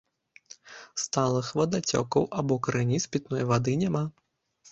[1.01, 4.03] Сталых вадацёкаў або крыніц пітной вады няма.